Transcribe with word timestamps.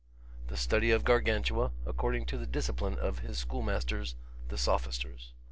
The 0.47 0.57
study 0.57 0.89
of 0.89 1.03
Gargantua, 1.03 1.73
according 1.85 2.25
to 2.25 2.37
the 2.39 2.47
discipline 2.47 2.97
of 2.97 3.19
his 3.19 3.37
schoolmasters 3.37 4.15
the 4.49 4.57
Sophisters. 4.57 5.33